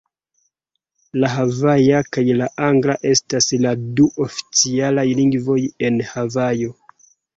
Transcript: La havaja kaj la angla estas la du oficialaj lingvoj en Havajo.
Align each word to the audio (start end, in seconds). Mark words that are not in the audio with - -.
La 1.23 1.29
havaja 1.33 1.99
kaj 2.17 2.23
la 2.39 2.47
angla 2.69 2.95
estas 3.11 3.51
la 3.67 3.75
du 3.99 4.07
oficialaj 4.29 5.05
lingvoj 5.21 5.59
en 5.91 6.05
Havajo. 6.15 6.73